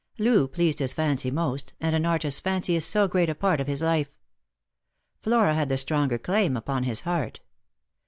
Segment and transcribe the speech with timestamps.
[0.17, 3.67] Loo pleased his fancy most, and an artist's fancy is so great a part of
[3.67, 4.09] his life.
[5.19, 7.39] Flora had the stronger claim upon his heart.